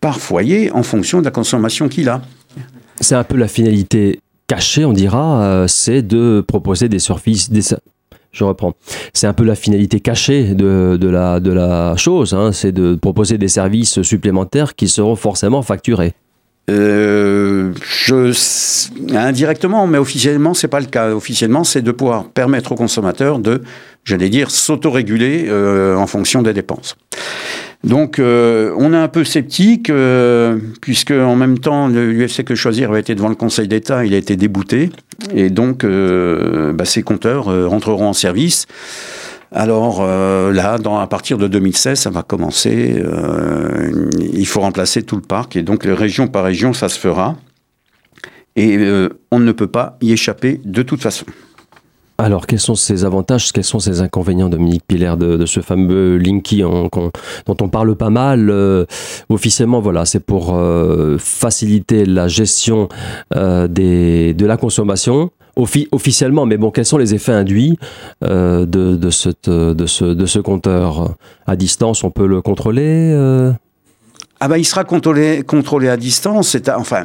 par 0.00 0.18
foyer 0.18 0.70
en 0.72 0.82
fonction 0.82 1.20
de 1.20 1.26
la 1.26 1.30
consommation 1.30 1.88
qu'il 1.88 2.08
a. 2.08 2.22
C'est 3.00 3.14
un 3.14 3.24
peu 3.24 3.36
la 3.36 3.48
finalité 3.48 4.20
cachée, 4.46 4.84
on 4.84 4.92
dira, 4.92 5.42
euh, 5.42 5.66
c'est 5.66 6.02
de 6.02 6.44
proposer 6.46 6.88
des 6.88 6.98
des, 6.98 7.62
je 8.32 8.44
reprends. 8.44 8.74
C'est 9.12 9.26
un 9.26 9.32
peu 9.32 9.44
la 9.44 9.54
finalité 9.54 10.00
cachée 10.00 10.54
de, 10.54 10.98
de, 11.00 11.08
la, 11.08 11.40
de 11.40 11.52
la 11.52 11.96
chose, 11.96 12.34
hein. 12.34 12.52
c'est 12.52 12.72
de 12.72 12.94
proposer 12.94 13.38
des 13.38 13.48
services 13.48 14.02
supplémentaires 14.02 14.74
qui 14.74 14.88
seront 14.88 15.16
forcément 15.16 15.62
facturés. 15.62 16.14
euh, 16.70 17.74
je, 17.82 18.32
indirectement, 19.14 19.86
mais 19.86 19.98
officiellement, 19.98 20.54
c'est 20.54 20.68
pas 20.68 20.80
le 20.80 20.86
cas. 20.86 21.10
Officiellement, 21.10 21.62
c'est 21.62 21.82
de 21.82 21.92
pouvoir 21.92 22.24
permettre 22.24 22.72
aux 22.72 22.74
consommateurs 22.74 23.38
de, 23.38 23.62
j'allais 24.04 24.30
dire, 24.30 24.50
s'autoréguler 24.50 25.46
euh, 25.48 25.94
en 25.96 26.06
fonction 26.06 26.40
des 26.40 26.54
dépenses. 26.54 26.96
Donc, 27.84 28.18
euh, 28.18 28.74
on 28.78 28.92
est 28.94 28.98
un 28.98 29.08
peu 29.08 29.24
sceptique, 29.24 29.90
euh, 29.90 30.58
puisque 30.80 31.10
en 31.10 31.36
même 31.36 31.58
temps, 31.58 31.88
l'UFC 31.88 32.42
Que 32.42 32.54
Choisir 32.54 32.90
avait 32.90 33.00
été 33.00 33.14
devant 33.14 33.28
le 33.28 33.34
Conseil 33.34 33.68
d'État, 33.68 34.04
il 34.06 34.14
a 34.14 34.16
été 34.16 34.36
débouté, 34.36 34.90
et 35.34 35.50
donc, 35.50 35.84
euh, 35.84 36.72
bah, 36.72 36.86
ces 36.86 37.02
compteurs 37.02 37.48
euh, 37.48 37.68
rentreront 37.68 38.08
en 38.08 38.14
service. 38.14 38.66
Alors 39.54 39.98
euh, 40.00 40.52
là, 40.52 40.78
dans, 40.78 40.98
à 40.98 41.06
partir 41.06 41.38
de 41.38 41.46
2016, 41.46 42.00
ça 42.00 42.10
va 42.10 42.24
commencer. 42.24 42.96
Euh, 42.98 44.10
il 44.18 44.46
faut 44.46 44.60
remplacer 44.60 45.04
tout 45.04 45.14
le 45.14 45.22
parc, 45.22 45.54
et 45.54 45.62
donc 45.62 45.84
région 45.84 46.26
par 46.26 46.44
région, 46.44 46.72
ça 46.72 46.88
se 46.88 46.98
fera. 46.98 47.36
Et 48.56 48.76
euh, 48.78 49.10
on 49.30 49.38
ne 49.38 49.52
peut 49.52 49.68
pas 49.68 49.96
y 50.00 50.12
échapper 50.12 50.60
de 50.64 50.82
toute 50.82 51.02
façon. 51.02 51.26
Alors, 52.16 52.46
quels 52.46 52.60
sont 52.60 52.76
ces 52.76 53.04
avantages, 53.04 53.52
quels 53.52 53.64
sont 53.64 53.80
ces 53.80 54.00
inconvénients, 54.00 54.48
Dominique 54.48 54.84
Piller, 54.86 55.14
de, 55.18 55.46
ce 55.46 55.60
fameux 55.60 56.16
Linky 56.16 56.62
dont 56.62 57.56
on 57.60 57.68
parle 57.68 57.96
pas 57.96 58.10
mal 58.10 58.50
euh, 58.50 58.84
Officiellement, 59.28 59.80
voilà, 59.80 60.04
c'est 60.04 60.20
pour 60.20 60.54
euh, 60.54 61.16
faciliter 61.18 62.04
la 62.04 62.28
gestion 62.28 62.88
euh, 63.34 63.66
de 63.66 64.46
la 64.46 64.56
consommation. 64.56 65.30
Offi- 65.56 65.88
officiellement, 65.92 66.46
mais 66.46 66.56
bon, 66.56 66.70
quels 66.70 66.84
sont 66.84 66.98
les 66.98 67.14
effets 67.14 67.32
induits 67.32 67.78
de, 68.22 69.10
ce, 69.10 70.38
compteur 70.38 71.16
À 71.46 71.56
distance, 71.56 72.04
on 72.04 72.10
peut 72.10 72.26
le 72.26 72.42
contrôler 72.42 73.12
Ah 74.38 74.48
ben, 74.48 74.56
il 74.56 74.64
sera 74.64 74.84
contrôlé, 74.84 75.44
à 75.88 75.96
distance. 75.96 76.56
Enfin, 76.76 77.04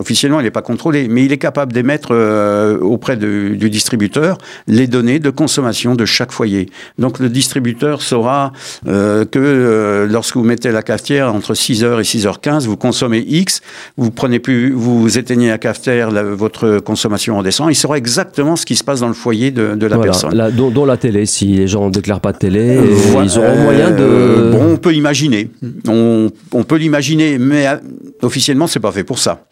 officiellement, 0.00 0.40
il 0.40 0.44
n'est 0.44 0.50
pas 0.50 0.62
contrôlé, 0.62 1.06
mais 1.08 1.24
il 1.24 1.30
est 1.32 1.38
capable 1.38 1.72
d'émettre 1.72 2.08
euh, 2.12 2.78
auprès 2.80 3.16
de- 3.16 3.54
du 3.54 3.68
distributeur 3.70 4.38
les 4.66 4.86
données 4.86 5.18
de 5.20 5.30
consommation 5.30 5.94
de 5.94 6.04
chaque 6.06 6.32
foyer. 6.32 6.68
Donc, 6.98 7.18
le 7.20 7.28
distributeur 7.28 8.00
saura 8.02 8.52
euh, 8.88 9.24
que 9.24 9.38
euh, 9.38 10.06
lorsque 10.08 10.36
vous 10.36 10.42
mettez 10.44 10.72
la 10.72 10.82
cafetière 10.82 11.32
entre 11.34 11.54
6h 11.54 12.00
et 12.00 12.02
6h15, 12.02 12.64
vous 12.66 12.76
consommez 12.78 13.18
X, 13.28 13.60
vous 13.98 14.10
prenez 14.10 14.38
plus, 14.40 14.72
vous 14.72 15.18
éteignez 15.18 15.48
la 15.48 15.58
cafetière, 15.58 16.10
la- 16.10 16.22
votre 16.22 16.78
consommation 16.78 17.36
redescend. 17.38 17.70
Il 17.70 17.74
saura 17.74 17.98
exactement 17.98 18.56
ce 18.56 18.64
qui 18.64 18.76
se 18.76 18.84
passe 18.84 19.00
dans 19.00 19.08
le 19.08 19.14
foyer 19.14 19.50
de, 19.50 19.74
de 19.74 19.86
la 19.86 19.96
Voilà, 19.96 20.12
personne. 20.12 20.34
la- 20.34 20.50
dont, 20.50 20.70
dont 20.70 20.86
la 20.86 20.96
télé, 20.96 21.26
si 21.26 21.46
les 21.48 21.68
gens 21.68 21.86
ne 21.86 21.92
déclarent 21.92 22.20
pas 22.20 22.32
de 22.32 22.38
télé, 22.38 22.76
Euh, 22.78 22.80
voilà, 23.12 23.26
ils 23.26 23.38
auront 23.38 23.56
moyen 23.62 23.90
de... 23.90 23.96
euh, 24.02 24.50
bon, 24.52 24.72
on 24.72 24.76
peut 24.76 24.94
imaginer. 24.94 25.50
On, 25.86 26.30
on 26.52 26.62
peut 26.64 26.76
l'imaginer, 26.76 27.38
mais 27.38 27.66
euh, 27.66 27.76
officiellement, 28.22 28.66
c'est 28.66 28.80
pas 28.80 28.92
fait 28.92 29.04
pour 29.04 29.18
ça. 29.18 29.44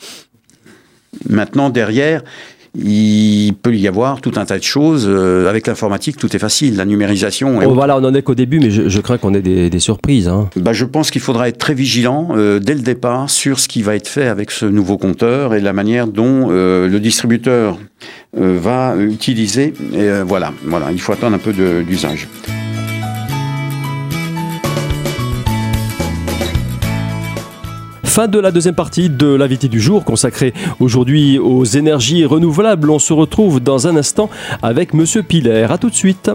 Maintenant, 1.28 1.70
derrière, 1.70 2.22
il 2.80 3.52
peut 3.60 3.74
y 3.74 3.88
avoir 3.88 4.20
tout 4.20 4.32
un 4.36 4.44
tas 4.44 4.58
de 4.58 4.62
choses. 4.62 5.06
Euh, 5.08 5.48
avec 5.48 5.66
l'informatique, 5.66 6.16
tout 6.18 6.34
est 6.36 6.38
facile. 6.38 6.76
La 6.76 6.84
numérisation. 6.84 7.60
et 7.62 7.66
Oh, 7.66 7.74
voilà, 7.74 7.96
on 7.96 8.04
en 8.04 8.14
est 8.14 8.22
qu'au 8.22 8.34
début, 8.34 8.60
mais 8.60 8.70
je, 8.70 8.88
je 8.88 9.00
crains 9.00 9.18
qu'on 9.18 9.34
ait 9.34 9.40
des, 9.42 9.70
des 9.70 9.78
surprises. 9.78 10.28
hein. 10.28 10.48
Bah, 10.56 10.72
je 10.74 10.84
pense 10.84 11.10
qu'il 11.10 11.20
faudra 11.22 11.48
être 11.48 11.58
très 11.58 11.74
vigilant 11.74 12.28
euh, 12.36 12.58
dès 12.60 12.74
le 12.74 12.80
départ 12.80 13.30
sur 13.30 13.58
ce 13.58 13.68
qui 13.68 13.82
va 13.82 13.96
être 13.96 14.06
fait 14.06 14.26
avec 14.28 14.50
ce 14.50 14.66
nouveau 14.66 14.98
compteur 14.98 15.54
et 15.54 15.60
la 15.60 15.72
manière 15.72 16.06
dont 16.06 16.48
euh, 16.50 16.86
le 16.88 17.00
distributeur 17.00 17.78
va 18.36 18.94
utiliser. 18.96 19.72
Et, 19.94 20.22
voilà, 20.24 20.52
voilà, 20.64 20.92
il 20.92 21.00
faut 21.00 21.12
attendre 21.12 21.34
un 21.34 21.38
peu 21.38 21.52
d'usage. 21.82 22.28
Fin 28.08 28.26
de 28.26 28.38
la 28.40 28.50
deuxième 28.50 28.74
partie 28.74 29.10
de 29.10 29.26
l'invité 29.26 29.68
du 29.68 29.80
jour 29.80 30.02
consacrée 30.04 30.54
aujourd'hui 30.80 31.38
aux 31.38 31.64
énergies 31.64 32.24
renouvelables. 32.24 32.90
On 32.90 32.98
se 32.98 33.12
retrouve 33.12 33.60
dans 33.60 33.86
un 33.86 33.96
instant 33.96 34.30
avec 34.62 34.94
Monsieur 34.94 35.22
Piller. 35.22 35.66
À 35.70 35.76
tout 35.76 35.90
de 35.90 35.94
suite. 35.94 36.30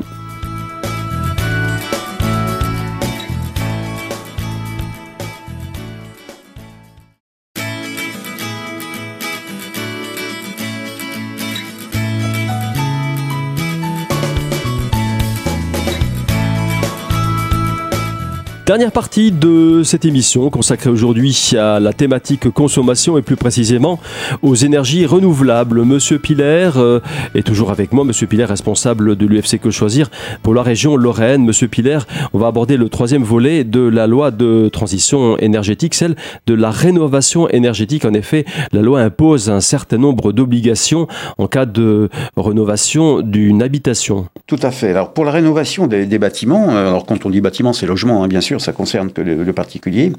Dernière 18.74 18.92
partie 18.92 19.32
de 19.32 19.84
cette 19.84 20.04
émission 20.04 20.50
consacrée 20.50 20.90
aujourd'hui 20.90 21.52
à 21.56 21.80
la 21.80 21.94
thématique 21.94 22.50
consommation 22.50 23.20
et 23.20 23.22
plus 23.22 23.36
précisément 23.36 24.00
aux 24.42 24.56
énergies 24.56 25.06
renouvelables. 25.06 25.86
Monsieur 25.86 26.18
Piller 26.18 26.72
euh, 26.76 27.00
est 27.36 27.46
toujours 27.46 27.70
avec 27.70 27.94
moi. 27.94 28.04
Monsieur 28.04 28.26
Piller, 28.26 28.46
responsable 28.46 29.16
de 29.16 29.28
l'UFC 29.28 29.60
Que 29.60 29.70
Choisir 29.70 30.10
pour 30.42 30.56
la 30.56 30.64
région 30.64 30.96
Lorraine. 30.96 31.46
Monsieur 31.46 31.68
Piller, 31.68 32.00
on 32.34 32.40
va 32.40 32.48
aborder 32.48 32.78
le 32.78 32.90
troisième 32.90 33.22
volet 33.22 33.64
de 33.64 33.82
la 33.82 34.08
loi 34.08 34.32
de 34.32 34.70
transition 34.70 35.38
énergétique, 35.38 35.94
celle 35.94 36.16
de 36.48 36.56
la 36.56 36.72
rénovation 36.72 37.48
énergétique. 37.50 38.06
En 38.06 38.14
effet, 38.16 38.44
la 38.72 38.82
loi 38.82 39.02
impose 39.02 39.52
un 39.52 39.62
certain 39.62 40.00
nombre 40.00 40.32
d'obligations 40.32 41.08
en 41.38 41.46
cas 41.46 41.68
de 41.68 42.10
rénovation 42.36 43.22
d'une 43.22 43.62
habitation. 43.62 44.26
Tout 44.48 44.60
à 44.64 44.72
fait. 44.72 44.90
Alors 44.90 45.14
pour 45.14 45.26
la 45.26 45.32
rénovation 45.32 45.86
des, 45.86 46.18
bâtiments, 46.18 46.72
euh, 46.72 46.88
alors 46.88 47.06
quand 47.06 47.28
on 47.28 47.30
dit 47.30 47.40
bâtiment, 47.40 47.72
c'est 47.72 47.86
logement, 47.86 48.24
hein, 48.24 48.28
bien 48.28 48.42
sûr, 48.42 48.63
ça 48.64 48.72
concerne 48.74 49.12
que 49.12 49.22
le, 49.22 49.54
particulier. 49.54 50.12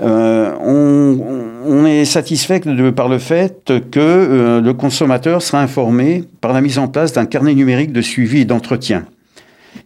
euh, 0.00 0.54
on, 0.60 1.84
est 1.84 2.04
satisfait 2.04 2.60
par 2.94 3.08
le 3.08 3.18
fait 3.18 3.72
que 3.90 4.00
euh, 4.00 4.60
le 4.60 4.72
consommateur 4.74 5.42
sera 5.42 5.60
informé 5.60 6.24
par 6.40 6.52
la 6.52 6.60
mise 6.60 6.78
en 6.78 6.88
place 6.88 7.12
d'un 7.12 7.26
carnet 7.26 7.54
numérique 7.54 7.92
de 7.92 8.00
suivi 8.00 8.40
et 8.40 8.44
d'entretien. 8.44 9.04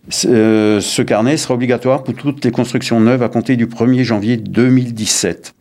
Ce, 0.09 0.29
euh, 0.29 1.05
carnet 1.05 1.37
sera 1.37 1.55
obligatoire 1.55 2.05
pour 2.05 2.15
toutes 2.15 2.45
les 2.45 2.51
constructions 2.51 3.01
neuves 3.01 3.23
à 3.23 3.29
compter 3.29 3.57
du 3.57 3.67
1er 3.67 4.03
janvier 4.03 4.37
2017. 4.37 5.55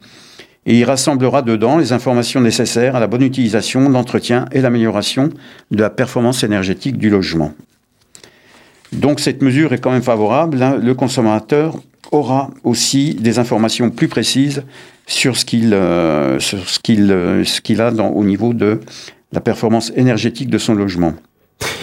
Et 0.65 0.79
il 0.79 0.83
rassemblera 0.86 1.41
dedans 1.41 1.77
les 1.77 1.91
informations 1.91 2.39
nécessaires 2.39 2.95
à 2.95 3.00
la 3.00 3.07
bonne 3.07 3.22
utilisation, 3.22 3.89
l'entretien 3.89 4.45
et 4.51 4.62
l'amélioration 4.62 5.29
de 5.72 5.81
la 5.81 5.89
performance 5.89 6.43
énergétique 6.43 6.98
du 6.98 7.10
logement. 7.10 7.53
Donc 8.93 9.19
cette 9.19 9.41
mesure 9.41 9.74
est 9.74 9.79
quand 9.79 9.91
même 9.91 10.03
favorable. 10.03 10.62
hein. 10.62 10.77
Le 10.81 10.93
consommateur 10.93 11.77
aura 12.12 12.51
aussi 12.63 13.15
des 13.15 13.39
informations 13.39 13.89
plus 13.89 14.07
précises 14.07 14.63
sur 15.07 15.38
ce 15.38 15.45
qu'il 15.45 15.74
euh, 15.74 16.39
euh, 17.00 17.43
a 17.79 18.03
au 18.03 18.24
niveau 18.24 18.53
de 18.53 18.79
la 19.31 19.41
performance 19.41 19.91
énergétique 19.95 20.50
de 20.50 20.57
son 20.57 20.75
logement. 20.75 21.13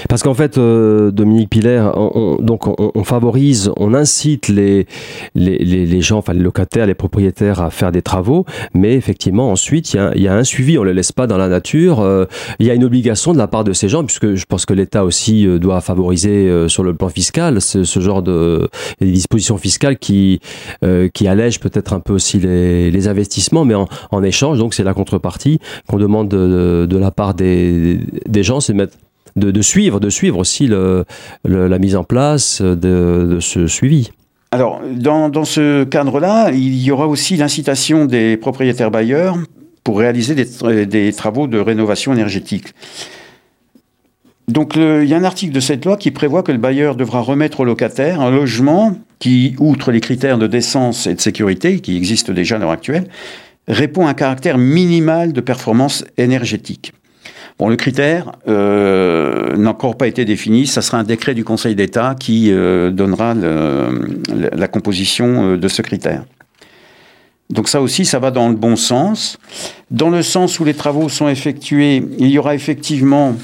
Parce 0.09 0.23
qu'en 0.23 0.35
fait, 0.35 0.59
euh, 0.59 1.11
Dominique 1.11 1.51
Piller, 1.51 1.83
on, 1.95 2.11
on- 2.15 2.43
donc 2.43 2.67
on, 2.67 2.91
on 2.95 3.05
favorise, 3.05 3.71
on 3.77 3.95
incite 3.95 4.49
les, 4.49 4.87
les, 5.35 5.59
les, 5.59 6.01
gens, 6.01 6.19
enfin 6.19 6.33
les 6.33 6.41
locataires, 6.41 6.87
les 6.87 6.95
propriétaires 6.95 7.61
à 7.61 7.71
faire 7.71 7.93
des 7.93 8.03
travaux, 8.03 8.45
mais 8.75 8.95
effectivement, 8.95 9.51
ensuite, 9.53 9.93
il 9.95 10.01
y 10.17 10.23
y 10.23 10.29
a 10.29 10.35
un 10.35 10.45
suivi, 10.45 10.79
on 10.79 10.83
ne 10.83 10.89
les 10.89 10.95
laisse 10.95 11.13
pas 11.13 11.27
dans 11.27 11.39
la 11.39 11.49
nature. 11.49 12.01
euh, 12.01 12.25
il 12.59 12.67
y 12.67 12.71
a 12.71 12.75
une 12.75 12.85
obligation 12.85 13.33
de 13.33 13.39
la 13.39 13.47
part 13.49 13.65
de 13.65 13.73
ces 13.73 13.89
gens, 13.89 14.05
puisque 14.05 14.35
je 14.35 14.45
pense 14.47 14.67
que 14.67 14.75
l'État 14.75 15.05
aussi 15.05 15.47
euh, 15.47 15.59
doit 15.59 15.81
favoriser 15.81 16.49
euh, 16.49 16.69
sur 16.69 16.83
le 16.83 16.95
plan 16.95 17.09
fiscal 17.09 17.61
ce, 17.61 17.85
ce 17.85 18.01
genre 18.01 18.23
de 18.23 18.69
des 19.01 19.11
dispositions 19.11 19.57
fiscales 19.59 19.99
qui, 19.99 20.41
qui 21.15 21.29
allègent 21.29 21.61
peut-être 21.61 21.93
un 21.93 22.01
peu 22.01 22.13
aussi 22.13 22.39
les, 22.39 22.91
les 22.91 23.09
investissements, 23.09 23.65
mais 23.65 23.75
en, 23.75 23.89
en 24.11 24.23
échange, 24.23 24.59
donc 24.59 24.75
c'est 24.75 24.83
la 24.85 24.95
contrepartie 24.95 25.59
qu'on 25.89 25.99
demande 25.99 26.29
de, 26.29 26.87
de 26.89 26.97
la 26.99 27.11
part 27.11 27.35
des, 27.35 27.99
des 28.29 28.43
gens, 28.43 28.61
c'est 28.61 28.73
de 28.73 28.79
mettre 28.79 28.97
de, 29.37 29.63
suivre, 29.63 30.01
de 30.01 30.09
aussi 30.33 30.69
la 30.69 31.79
mise 31.79 31.97
en 31.97 32.05
place 32.05 32.63
de, 32.63 33.39
ce 33.41 33.67
suivi. 33.67 34.11
Alors 34.53 34.81
dans, 34.93 35.45
ce 35.45 35.85
cadre-là, 35.85 36.51
il 36.53 36.83
y 36.83 36.91
aura 36.91 37.07
aussi 37.07 37.37
l'incitation 37.37 38.05
des 38.07 38.37
propriétaires 38.37 38.91
bailleurs 38.91 39.37
pour 39.85 39.99
réaliser 39.99 40.35
des, 40.35 40.45
tra- 40.45 40.85
des 40.85 41.13
travaux 41.13 41.47
de 41.47 41.59
rénovation 41.59 42.13
énergétique. 42.13 42.75
Donc 44.49 44.75
il 44.75 45.05
y 45.05 45.15
a 45.15 45.17
un 45.17 45.25
article 45.25 45.53
de 45.53 45.61
cette 45.61 45.85
loi 45.85 45.97
qui 45.97 46.11
prévoit 46.11 46.43
que 46.43 46.51
le 46.51 46.59
bailleur 46.59 46.97
devra 46.97 47.21
remettre 47.21 47.61
au 47.61 47.65
locataire 47.65 48.21
un 48.21 48.33
logement 48.33 48.97
qui, 49.21 49.55
outre 49.61 49.93
les 49.93 50.01
critères 50.01 50.39
de 50.39 50.49
décence 50.49 51.07
et 51.07 51.15
de 51.15 51.21
sécurité 51.21 51.79
qui 51.79 51.97
existent 51.97 52.33
déjà 52.33 52.57
à 52.57 52.59
l'heure 52.59 52.71
actuelle, 52.71 53.07
répond 53.69 54.07
à 54.07 54.11
un 54.11 54.15
caractère 54.15 54.59
minimal 54.59 55.33
de 55.33 55.41
performance 55.41 56.05
énergétique. 56.17 56.93
Bon, 57.61 57.69
le 57.69 57.76
critère 57.76 58.33
euh, 58.49 59.55
n'a 59.55 59.69
encore 59.69 59.99
pas 59.99 60.07
été 60.07 60.25
défini. 60.25 60.67
Ça 60.67 60.81
sera 60.81 60.97
un 60.97 61.05
décret 61.05 61.35
du 61.35 61.45
Conseil 61.45 61.75
d'État 61.75 62.17
qui 62.19 62.50
euh, 62.50 62.90
donnera 62.90 63.35
la 63.35 64.67
composition 64.67 65.45
euh, 65.45 65.57
de 65.59 65.69
ce 65.69 65.83
critère. 65.83 66.25
Donc 67.50 67.69
ça 67.69 67.83
aussi, 67.83 68.07
ça 68.07 68.19
va 68.19 68.31
dans 68.31 68.49
le 68.49 68.55
bon 68.55 68.76
sens. 68.76 69.37
Dans 69.90 70.09
le 70.09 70.23
sens 70.23 70.59
où 70.59 70.64
les 70.64 70.73
travaux 70.73 71.11
sont 71.11 71.29
effectués, 71.29 72.02
il 72.19 72.29
y 72.29 72.38
aura 72.38 72.55
effectivement 72.55 73.37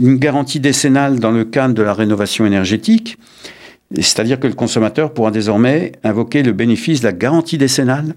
une 0.00 0.14
garantie 0.14 0.60
décennale 0.60 1.18
dans 1.18 1.32
le 1.32 1.44
cadre 1.44 1.74
de 1.74 1.82
la 1.82 1.92
rénovation 1.92 2.46
énergétique. 2.46 3.18
C'est-à-dire 3.96 4.38
que 4.38 4.46
le 4.46 4.54
consommateur 4.54 5.12
pourra 5.12 5.32
désormais 5.32 5.90
invoquer 6.04 6.44
le 6.44 6.52
bénéfice 6.52 7.00
de 7.00 7.06
la 7.06 7.12
garantie 7.12 7.58
décennale 7.58 8.14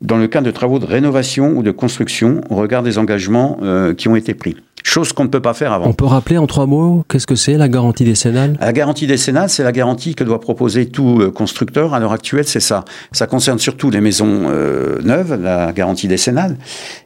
dans 0.00 0.16
le 0.16 0.28
cas 0.28 0.40
de 0.40 0.50
travaux 0.50 0.78
de 0.78 0.86
rénovation 0.86 1.56
ou 1.56 1.62
de 1.62 1.70
construction 1.70 2.40
au 2.50 2.56
regard 2.56 2.82
des 2.82 2.98
engagements 2.98 3.58
euh, 3.62 3.94
qui 3.94 4.08
ont 4.08 4.16
été 4.16 4.34
pris 4.34 4.56
chose 4.88 5.12
qu'on 5.12 5.24
ne 5.24 5.28
peut 5.28 5.40
pas 5.40 5.54
faire 5.54 5.72
avant. 5.72 5.86
On 5.86 5.92
peut 5.92 6.06
rappeler 6.06 6.38
en 6.38 6.46
trois 6.46 6.66
mots, 6.66 7.04
qu'est-ce 7.08 7.26
que 7.26 7.34
c'est 7.34 7.56
la 7.56 7.68
garantie 7.68 8.04
décennale? 8.04 8.56
La 8.60 8.72
garantie 8.72 9.06
décennale, 9.06 9.48
c'est 9.48 9.62
la 9.62 9.72
garantie 9.72 10.14
que 10.14 10.24
doit 10.24 10.40
proposer 10.40 10.86
tout 10.86 11.20
euh, 11.20 11.30
constructeur. 11.30 11.94
À 11.94 12.00
l'heure 12.00 12.12
actuelle, 12.12 12.46
c'est 12.46 12.60
ça. 12.60 12.84
Ça 13.12 13.26
concerne 13.26 13.58
surtout 13.58 13.90
les 13.90 14.00
maisons 14.00 14.48
euh, 14.48 14.98
neuves, 15.02 15.38
la 15.40 15.72
garantie 15.72 16.08
décennale, 16.08 16.56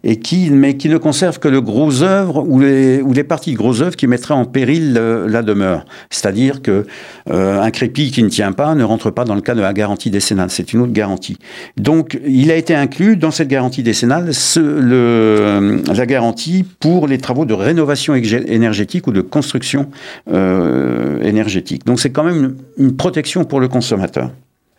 et 0.05 0.17
qui, 0.17 0.51
mais 0.51 0.77
qui 0.77 0.89
ne 0.89 0.97
conserve 0.97 1.39
que 1.39 1.49
le 1.49 1.61
gros 1.61 2.03
œuvre 2.03 2.45
ou 2.47 2.61
les, 2.61 3.03
ou 3.03 3.12
les 3.12 3.25
parties 3.25 3.53
de 3.53 3.59
gros 3.59 3.83
œuvres 3.83 3.97
qui 3.97 4.07
mettraient 4.07 4.35
en 4.35 4.45
péril 4.45 4.97
euh, 4.97 5.29
la 5.29 5.43
demeure. 5.43 5.85
C'est-à-dire 6.11 6.62
que 6.62 6.87
un 7.31 7.71
crépi 7.71 8.11
qui 8.11 8.23
ne 8.23 8.29
tient 8.29 8.53
pas 8.53 8.75
ne 8.75 8.85
rentre 8.85 9.11
pas 9.11 9.25
dans 9.25 9.35
le 9.35 9.41
cas 9.41 9.55
de 9.55 9.61
la 9.61 9.73
garantie 9.73 10.11
décennale. 10.11 10.51
C'est 10.51 10.73
une 10.73 10.81
autre 10.81 10.93
garantie. 10.93 11.39
Donc, 11.77 12.19
il 12.27 12.51
a 12.51 12.57
été 12.57 12.75
inclus 12.75 13.17
dans 13.17 13.31
cette 13.31 13.49
garantie 13.49 13.83
décennale 13.83 14.35
ce, 14.35 14.61
le, 14.61 15.83
la 15.93 16.07
garantie 16.07 16.65
pour 16.81 17.07
les 17.07 17.19
travaux 17.19 17.45
de 17.45 17.55
rénovation 17.55 17.72
énergétique 17.79 19.07
ou 19.07 19.12
de 19.12 19.21
construction 19.21 19.88
euh, 20.31 21.21
énergétique. 21.23 21.85
Donc 21.85 22.00
c'est 22.00 22.11
quand 22.11 22.25
même 22.25 22.57
une, 22.76 22.97
protection 22.97 23.45
pour 23.45 23.61
le 23.61 23.69
consommateur. 23.69 24.31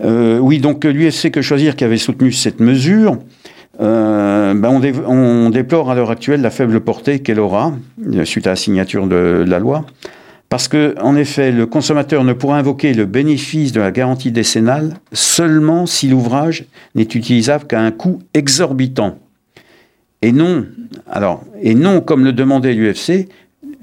Euh, 0.03 0.37
oui, 0.39 0.59
donc 0.59 0.83
l'UFC 0.83 1.31
Que 1.31 1.41
Choisir 1.41 1.75
qui 1.75 1.83
avait 1.83 1.97
soutenu 1.97 2.31
cette 2.31 2.59
mesure, 2.59 3.17
euh, 3.81 4.53
ben 4.53 4.81
on, 5.07 5.49
déplore 5.49 5.89
à 5.89 5.95
l'heure 5.95 6.11
actuelle 6.11 6.41
la 6.41 6.51
faible 6.51 6.79
portée 6.81 7.19
qu'elle 7.19 7.39
aura 7.39 7.73
suite 8.23 8.47
à 8.47 8.51
la 8.51 8.55
signature 8.55 9.07
de, 9.07 9.43
la 9.47 9.59
loi. 9.59 9.85
Parce 10.49 10.67
que, 10.67 10.93
en 11.01 11.15
effet, 11.15 11.51
le 11.51 11.65
consommateur 11.65 12.23
ne 12.23 12.33
pourra 12.33 12.59
invoquer 12.59 12.93
le 12.93 13.05
bénéfice 13.05 13.71
de 13.71 13.79
la 13.79 13.91
garantie 13.91 14.31
décennale 14.31 14.93
seulement 15.11 15.87
si 15.87 16.07
l'ouvrage 16.07 16.65
n'est 16.93 17.01
utilisable 17.03 17.65
qu'à 17.65 17.81
un 17.81 17.89
coût 17.89 18.19
exorbitant 18.35 19.17
et 20.23 21.75
non, 21.75 22.01
comme 22.01 22.23
le 22.23 22.33
demandait 22.33 22.73
l'UFC, 22.73 23.27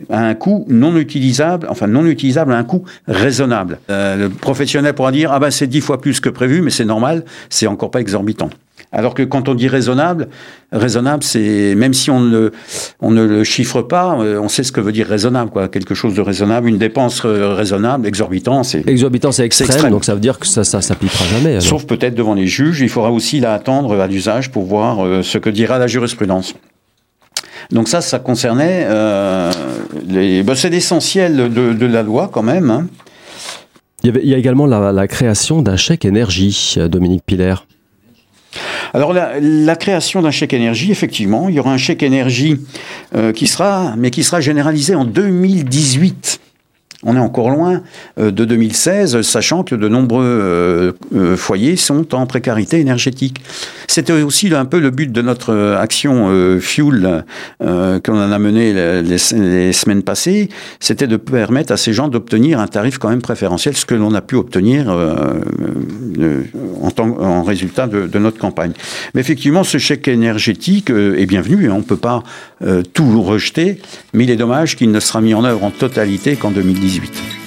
à 0.09 0.27
un 0.27 0.35
coût 0.35 0.65
non 0.69 0.97
utilisable, 0.97 1.67
enfin 1.69 1.87
non 1.87 2.07
utilisable 2.07 2.53
à 2.53 2.57
un 2.57 2.65
coût 2.65 2.85
raisonnable. 3.07 3.79
Euh, 3.91 4.17
le 4.17 4.29
professionnel 4.31 4.95
pourra 4.95 5.13
dire 5.13 5.31
ah 5.33 5.39
ben 5.39 5.51
c'est 5.51 5.67
dix 5.67 5.81
fois 5.81 6.01
plus 6.01 6.21
que 6.21 6.31
prévu, 6.31 6.63
mais 6.63 6.71
c'est 6.71 6.85
normal, 6.87 7.25
c'est 7.51 7.67
encore 7.67 7.91
pas 7.91 8.01
exorbitant. 8.01 8.51
Alors 8.93 9.15
que 9.15 9.23
quand 9.23 9.49
on 9.49 9.55
dit 9.55 9.69
raisonnable, 9.69 10.29
raisonnable, 10.73 11.23
c'est 11.23 11.77
même 11.77 11.95
si 11.95 12.11
on 12.11 12.21
ne, 12.21 12.51
on 13.01 13.13
ne 13.13 13.23
le 13.23 13.45
chiffre 13.45 13.83
pas, 13.83 14.19
euh, 14.19 14.41
on 14.41 14.49
sait 14.49 14.65
ce 14.65 14.73
que 14.73 14.81
veut 14.81 14.91
dire 14.91 15.07
raisonnable, 15.07 15.51
quoi. 15.51 15.69
Quelque 15.69 15.95
chose 15.95 16.15
de 16.15 16.21
raisonnable, 16.21 16.69
une 16.69 16.79
dépense 16.79 17.23
euh, 17.25 17.55
raisonnable, 17.55 18.09
exorbitant, 18.09 18.65
c'est 18.65 18.87
exorbitant, 18.89 19.31
c'est 19.31 19.45
extrême, 19.45 19.91
donc 19.91 20.05
ça 20.05 20.15
veut 20.15 20.21
dire 20.21 20.41
que 20.41 20.47
ça, 20.47 20.65
ça 20.65 20.81
s'appliquera 20.81 21.25
jamais. 21.27 21.61
Sauf 21.61 21.87
peut-être 21.87 22.17
devant 22.17 22.35
les 22.35 22.49
juges. 22.49 22.81
Il 22.81 22.89
faudra 22.89 23.13
aussi 23.13 23.39
là 23.39 23.55
attendre 23.55 23.99
à 24.01 24.09
l'usage 24.09 24.51
pour 24.51 24.65
voir 24.65 25.05
euh, 25.05 25.23
ce 25.23 25.39
que 25.39 25.51
dira 25.51 25.79
la 25.79 25.87
jurisprudence. 25.87 26.55
Donc 27.71 27.87
ça, 27.87 28.01
ça 28.01 28.19
concernait 28.19 28.89
les. 30.09 30.43
Ben, 30.43 30.57
c'est 30.57 30.71
l'essentiel 30.71 31.53
de, 31.53 31.87
la 31.87 32.03
loi 32.03 32.29
quand 32.33 32.43
même. 32.43 32.71
Hein. 32.71 32.89
Il, 34.03 34.17
y 34.17 34.21
il 34.25 34.29
y 34.31 34.35
a 34.35 34.39
également 34.39 34.67
la, 34.67 34.91
la 34.91 35.07
création 35.07 35.63
d'un 35.63 35.77
chèque 35.77 36.05
énergie, 36.05 36.77
Dominique 36.91 37.23
Piller. 37.25 37.55
Alors 38.93 39.13
la, 39.13 39.77
création 39.77 40.23
d'un 40.23 40.31
chèque 40.31 40.53
énergie, 40.53 40.91
effectivement, 40.91 41.49
il 41.49 41.55
y 41.55 41.61
aura 41.61 41.73
un 41.73 41.79
chèque 41.79 42.03
énergie 42.03 42.61
euh, 43.15 43.33
qui 43.33 43.47
sera, 43.47 43.95
mais 43.97 44.11
qui 44.11 44.25
sera 44.25 44.41
généralisé 44.41 44.95
en 44.95 45.05
2018. 45.05 46.41
On 47.03 47.17
est 47.17 47.21
encore 47.21 47.49
loin 47.49 47.83
euh, 48.19 48.31
de 48.31 48.45
2016, 48.45 49.23
sachant 49.23 49.63
que 49.63 49.75
de 49.75 49.89
nombreux 49.89 50.23
euh, 50.23 50.93
euh, 51.15 51.35
foyers 51.35 51.77
sont 51.77 52.15
en 52.15 52.27
précarité 52.27 52.79
énergétique. 52.79 53.41
C'était 53.87 54.13
aussi 54.13 54.55
un 54.55 54.67
peu 54.67 54.81
le 54.81 54.91
but 54.91 55.11
de 55.11 55.23
notre 55.23 55.77
action 55.81 56.29
Fuel 56.61 57.25
qu'on 57.59 58.01
en 58.09 58.33
a 58.33 58.39
mené 58.39 59.03
les, 59.03 59.19
semaines 59.19 60.03
passées, 60.03 60.49
c'était 60.79 61.07
de 61.07 61.17
permettre 61.17 61.73
à 61.73 61.77
ces 61.77 61.93
gens 61.93 62.09
d'obtenir 62.09 62.61
un 62.61 62.69
tarif 62.69 62.99
quand 62.99 63.09
même 63.09 63.23
préférentiel, 63.23 63.77
ce 63.77 63.85
que 63.85 63.95
l'on 63.97 64.15
a 64.15 64.21
pu 64.21 64.37
obtenir 64.37 64.89
en, 67.09 67.43
résultat 67.43 67.89
de, 67.89 68.07
de, 68.07 68.19
notre 68.21 68.39
campagne. 68.39 68.73
Mais 69.15 69.21
effectivement, 69.21 69.65
ce 69.65 69.79
chèque 69.79 70.07
énergétique 70.07 70.91
est 70.91 71.27
bienvenu, 71.27 71.69
on 71.71 71.79
ne 71.79 71.83
peut 71.83 71.97
pas 71.97 72.23
tout 72.93 73.23
rejeter, 73.23 73.79
mais 74.13 74.25
il 74.25 74.31
est 74.31 74.37
dommage 74.37 74.77
qu'il 74.77 74.91
ne 74.91 75.01
sera 75.01 75.21
mis 75.21 75.35
en 75.35 75.45
œuvre 75.45 75.65
en 75.65 75.71
totalité 75.71 76.37
qu'en 76.37 76.51
2018. 76.51 77.41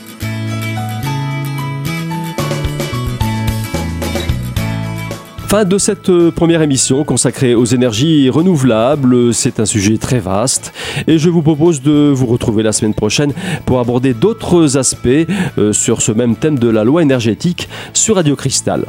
Fin 5.53 5.65
de 5.65 5.77
cette 5.77 6.09
euh, 6.09 6.31
première 6.31 6.63
émission 6.63 7.03
consacrée 7.03 7.53
aux 7.53 7.65
énergies 7.65 8.27
renouvelables. 8.31 9.31
C'est 9.35 9.59
un 9.59 9.67
sujet 9.67 9.99
très 9.99 10.17
vaste 10.17 10.73
et 11.05 11.19
je 11.19 11.29
vous 11.29 11.43
propose 11.43 11.83
de 11.83 12.11
vous 12.11 12.25
retrouver 12.25 12.63
la 12.63 12.71
semaine 12.71 12.95
prochaine 12.95 13.33
pour 13.67 13.79
aborder 13.79 14.15
d'autres 14.15 14.77
aspects 14.77 15.07
euh, 15.59 15.71
sur 15.71 16.01
ce 16.01 16.11
même 16.11 16.35
thème 16.37 16.57
de 16.57 16.69
la 16.69 16.83
loi 16.83 17.03
énergétique 17.03 17.69
sur 17.93 18.15
Radio 18.15 18.35
Cristal. 18.35 18.85